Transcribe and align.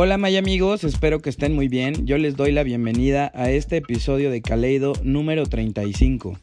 Hola 0.00 0.16
May 0.16 0.36
amigos, 0.36 0.84
espero 0.84 1.18
que 1.18 1.28
estén 1.28 1.56
muy 1.56 1.66
bien. 1.66 2.06
Yo 2.06 2.18
les 2.18 2.36
doy 2.36 2.52
la 2.52 2.62
bienvenida 2.62 3.32
a 3.34 3.50
este 3.50 3.78
episodio 3.78 4.30
de 4.30 4.42
Kaleido 4.42 4.92
número 5.02 5.44
35. 5.44 6.38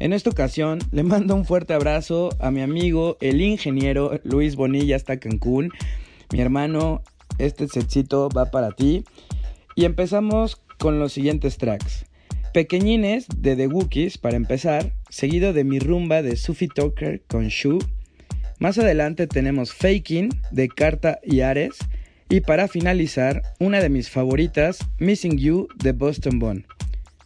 En 0.00 0.12
esta 0.12 0.28
ocasión 0.28 0.80
le 0.92 1.02
mando 1.02 1.34
un 1.34 1.46
fuerte 1.46 1.72
abrazo 1.72 2.28
a 2.40 2.50
mi 2.50 2.60
amigo 2.60 3.16
el 3.22 3.40
ingeniero 3.40 4.20
Luis 4.22 4.54
Bonilla 4.54 4.96
hasta 4.96 5.18
Cancún. 5.18 5.70
Mi 6.30 6.42
hermano, 6.42 7.00
este 7.38 7.68
setcito 7.68 8.28
va 8.28 8.50
para 8.50 8.72
ti. 8.72 9.04
Y 9.76 9.86
empezamos 9.86 10.60
con 10.78 10.98
los 10.98 11.14
siguientes 11.14 11.56
tracks. 11.56 12.04
Pequeñines 12.52 13.24
de 13.34 13.56
The 13.56 13.66
Wookiees 13.66 14.18
para 14.18 14.36
empezar, 14.36 14.92
seguido 15.08 15.54
de 15.54 15.64
mi 15.64 15.78
rumba 15.78 16.20
de 16.20 16.36
Sufi 16.36 16.68
Talker 16.68 17.22
con 17.28 17.48
Shu. 17.48 17.78
Más 18.58 18.76
adelante 18.76 19.26
tenemos 19.26 19.72
Faking 19.72 20.28
de 20.50 20.68
Carta 20.68 21.18
y 21.24 21.40
Ares 21.40 21.78
y 22.28 22.40
para 22.40 22.68
finalizar, 22.68 23.40
una 23.60 23.80
de 23.80 23.88
mis 23.88 24.10
favoritas, 24.10 24.80
Missing 24.98 25.38
You 25.38 25.68
de 25.76 25.92
Boston 25.92 26.38
Bond. 26.38 26.66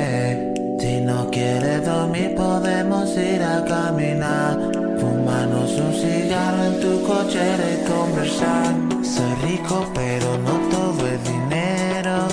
Si 0.78 1.00
no 1.00 1.31
quieres 1.31 1.84
dormir, 1.84 2.34
podemos 2.34 3.16
ir 3.16 3.42
a 3.42 3.64
caminar. 3.64 4.58
Fumarnos 4.98 5.70
un 5.78 5.92
cigarro 5.94 6.64
en 6.64 6.81
tu 6.81 7.03
cochera 7.05 7.64
y 7.72 7.77
conversar. 7.89 8.75
Soy 9.03 9.34
rico, 9.48 9.86
pero 9.94 10.36
no 10.39 10.53
todo 10.70 11.06
es 11.06 11.22
dinero. 11.25 12.27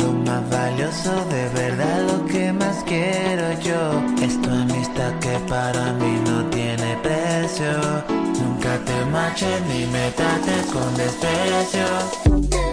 Lo 0.00 0.12
más 0.26 0.48
valioso 0.50 1.12
de 1.30 1.48
verdad, 1.60 2.02
lo 2.10 2.24
que 2.26 2.52
más 2.52 2.82
quiero 2.84 3.52
yo. 3.60 4.02
Es 4.24 4.40
tu 4.40 4.50
amistad 4.50 5.12
que 5.20 5.38
para 5.48 5.92
mí 5.92 6.18
no 6.26 6.44
tiene 6.46 6.96
precio. 7.02 8.02
Nunca 8.08 8.78
te 8.84 9.04
marches 9.12 9.60
ni 9.68 9.86
me 9.86 10.10
trates 10.12 10.66
con 10.72 10.96
desprecio. 10.96 12.71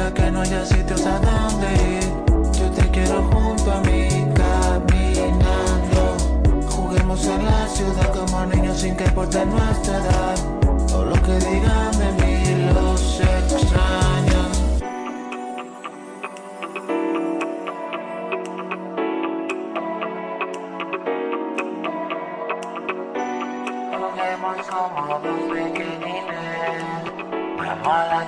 Hasta 0.00 0.14
que 0.14 0.30
no 0.30 0.42
haya 0.42 0.64
sitios 0.64 1.04
a 1.06 1.18
donde 1.18 1.66
ir. 1.96 2.04
Yo 2.56 2.70
te 2.70 2.88
quiero 2.90 3.20
junto 3.32 3.72
a 3.72 3.80
mí 3.80 4.08
caminando. 4.32 6.16
Juguemos 6.68 7.26
en 7.26 7.44
la 7.44 7.66
ciudad 7.66 8.14
como 8.14 8.46
niños 8.46 8.78
sin 8.78 8.96
que 8.96 9.04
importe 9.04 9.44
nuestra 9.44 9.96
edad. 9.96 10.36
O 10.94 11.04
lo 11.04 11.14
que 11.14 11.32
digan 11.50 11.97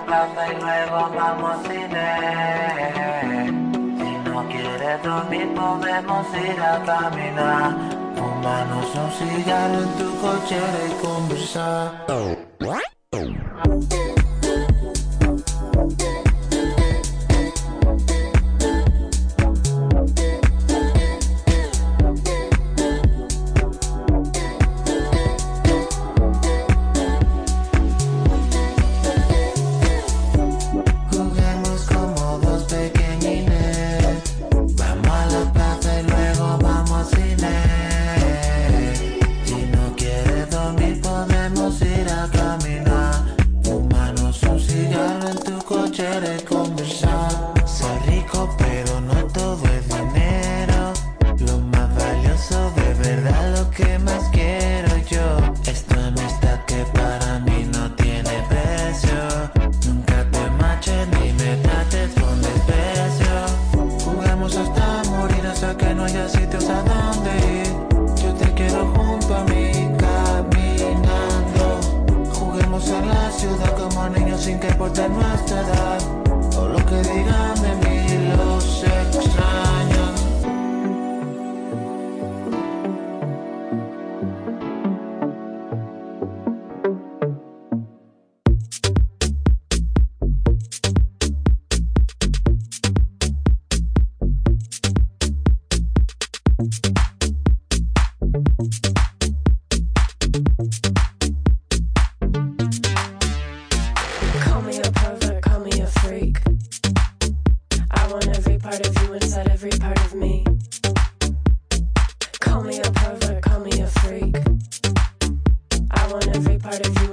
plaza 0.07 0.53
y 0.53 0.61
luego 0.61 1.11
vamos 1.15 1.57
cine. 1.63 2.09
Si 3.99 4.31
no 4.31 4.49
quieres 4.49 5.03
dormir, 5.03 5.55
podemos 5.55 6.27
ir 6.35 6.61
a 6.61 6.83
caminar. 6.85 7.75
Fumarnos 8.17 8.95
un 8.95 9.11
cigarro 9.13 9.79
en 9.83 9.93
tu 9.99 10.21
cochera 10.21 10.81
y 10.89 11.05
conversar. 11.05 12.07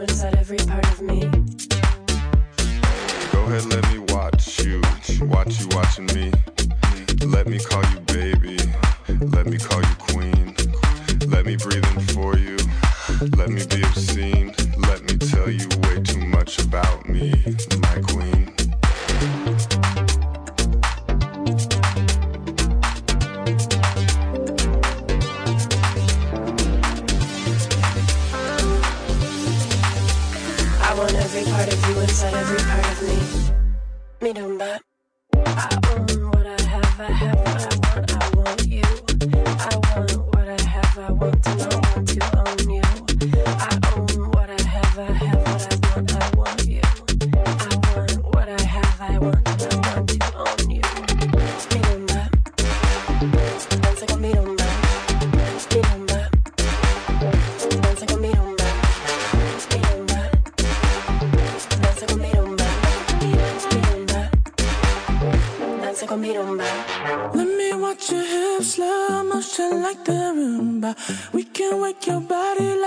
inside 0.09 0.35
every 0.35 0.57
part 0.57 0.85
of 0.91 1.01
me. 1.01 1.21
Go 3.31 3.43
ahead, 3.45 3.65
let 3.65 3.83
me 3.91 3.99
watch 4.13 4.63
you, 4.63 4.81
watch 5.21 5.59
you 5.59 5.67
watching 5.71 6.05
me. 6.07 6.31
Let 7.25 7.47
me 7.47 7.59
call 7.59 7.83
you 7.91 7.99
baby, 8.01 8.57
let 9.19 9.47
me 9.47 9.57
call 9.57 9.81
you 9.81 9.95
queen. 9.97 10.55
Let 11.27 11.45
me 11.45 11.57
breathe 11.57 11.85
in 11.85 11.99
for 12.13 12.37
you, 12.37 12.57
let 13.35 13.49
me 13.49 13.65
be 13.65 13.83
obscene. 13.83 14.53
Let 14.77 15.01
me 15.03 15.17
tell 15.17 15.49
you 15.49 15.67
way 15.83 16.01
too 16.01 16.19
much 16.19 16.59
about 16.59 17.07
me, 17.09 17.31
my 17.81 18.01
queen. 18.01 18.46
Inside 32.17 32.33
every 32.33 32.57
part 32.57 32.85
of 32.93 34.21
me, 34.21 34.27
me 34.27 34.33
don't 34.33 34.57
bat. 34.57 34.86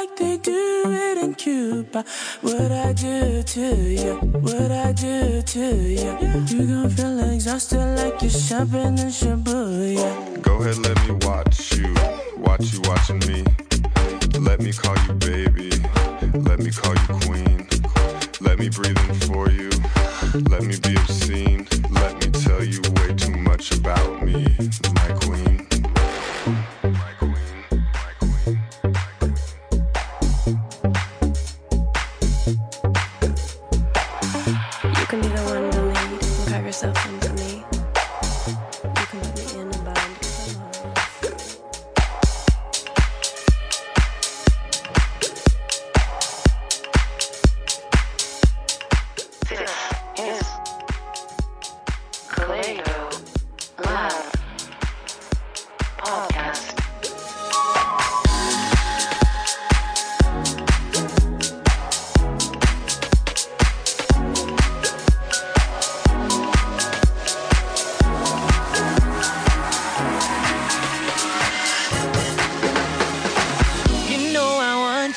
Like 0.00 0.16
they 0.16 0.36
do 0.38 0.82
it 0.86 1.18
in 1.18 1.34
Cuba. 1.34 2.04
What 2.40 2.72
I 2.72 2.92
do 2.94 3.42
to 3.42 3.66
you, 4.00 4.14
what 4.46 4.72
I 4.72 4.92
do 4.92 5.42
to 5.42 5.66
you. 6.00 6.12
You 6.48 6.66
gon' 6.66 6.90
feel 6.90 7.20
exhausted 7.34 7.84
like 7.98 8.22
you're 8.22 8.30
shopping 8.30 8.96
in 9.04 9.10
Shibuya. 9.18 10.40
Go 10.40 10.54
ahead, 10.62 10.78
let 10.78 10.96
me 11.04 11.12
watch 11.26 11.76
you, 11.76 11.92
watch 12.38 12.72
you 12.72 12.80
watching 12.90 13.18
me. 13.28 13.44
Let 14.38 14.60
me 14.62 14.72
call 14.72 14.96
you 15.06 15.12
baby, 15.14 15.70
let 16.48 16.60
me 16.60 16.70
call 16.70 16.94
you 16.94 17.08
queen. 17.26 17.68
Let 18.40 18.58
me 18.58 18.70
breathe 18.70 18.98
in 19.06 19.14
for 19.28 19.50
you, 19.50 19.70
let 20.48 20.62
me 20.62 20.76
be 20.80 20.96
obscene. 20.96 21.66
Let 21.90 22.14
me 22.20 22.28
tell 22.44 22.64
you 22.64 22.80
way 22.96 23.12
too 23.14 23.36
much 23.36 23.72
about 23.72 24.22
me, 24.22 24.46
my 24.94 25.10
queen. 25.20 25.66
My 26.46 26.56
queen, 26.56 26.79
yourself 36.82 37.19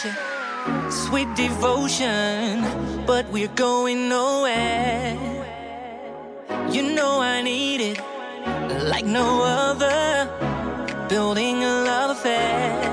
you, 0.06 0.92
sweet 0.92 1.34
devotion, 1.36 2.62
but 3.06 3.30
we're 3.32 3.56
going 3.56 4.10
nowhere. 4.10 5.18
You 6.72 6.94
know 6.96 7.22
I 7.22 7.42
need 7.42 7.82
it 7.82 8.00
like 8.90 9.06
no 9.06 9.44
other, 9.44 10.28
building 11.08 11.64
a 11.64 11.84
love 11.84 12.18
affair. 12.18 12.93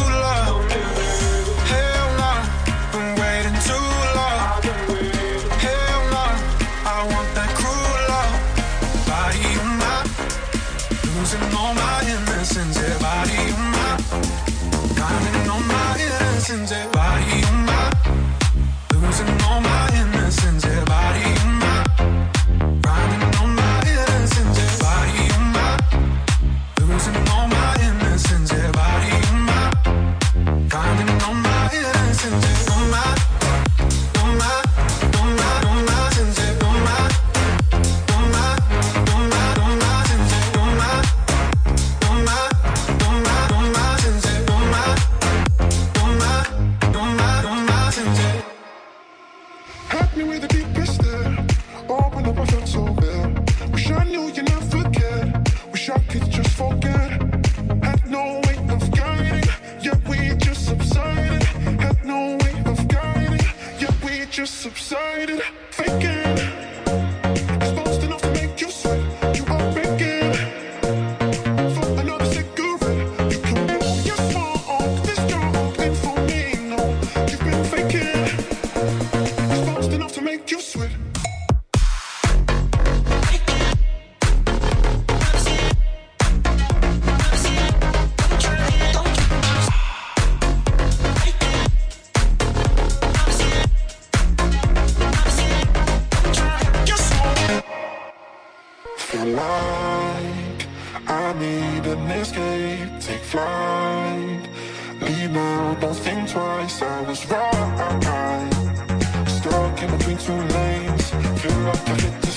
Europe, 111.43 111.81
I 111.87 111.97
to 111.97 112.21
the 112.21 112.30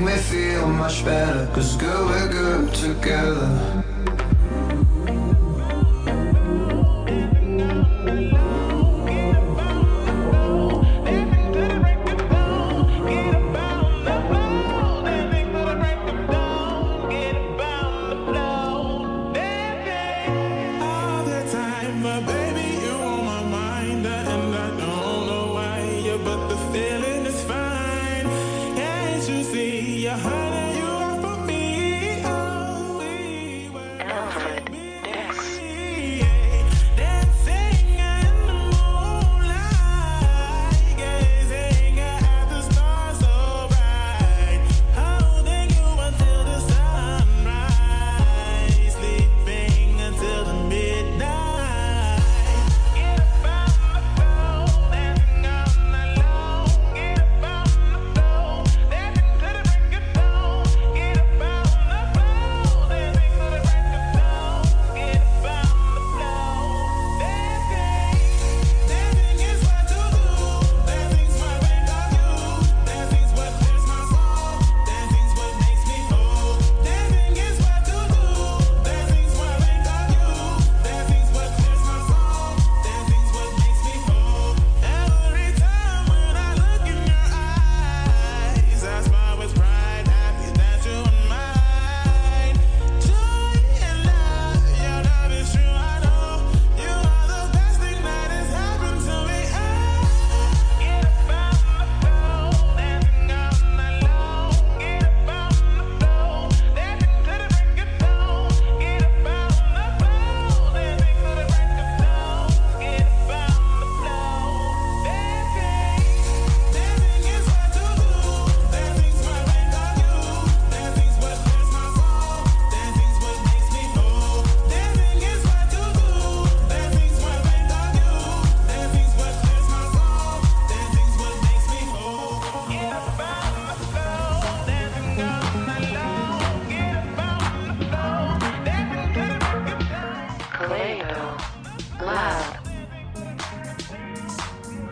make 0.00 0.16
me 0.16 0.22
feel 0.22 0.66
much 0.68 1.04
better. 1.04 1.46
Cause 1.52 1.76
good, 1.76 2.06
we're 2.06 2.28
good 2.28 2.74
together. 2.74 3.89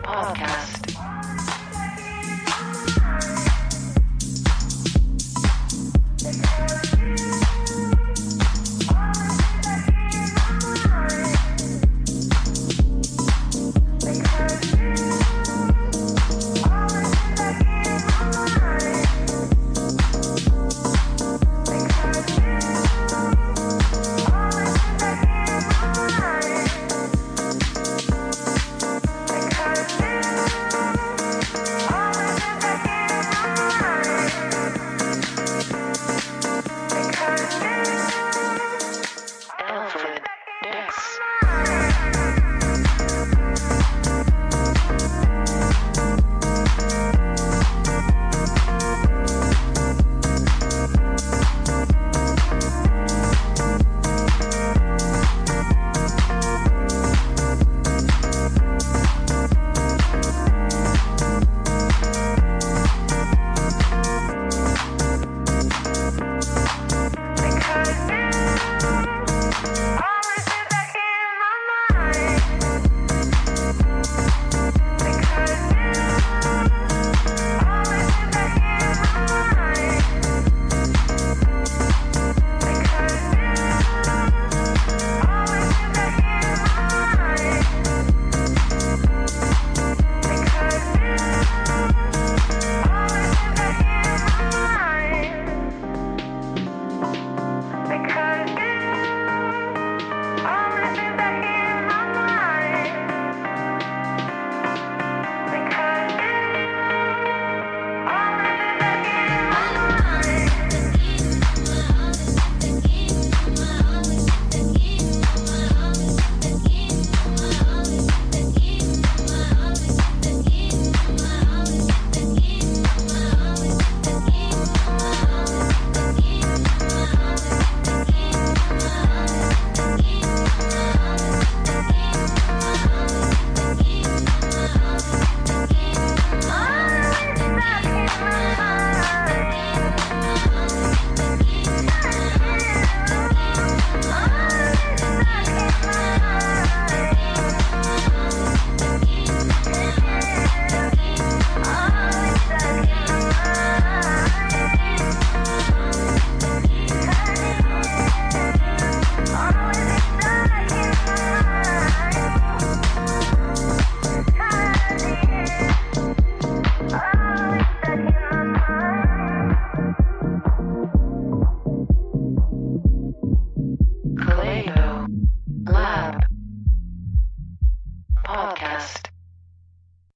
Podcast. 0.09 0.98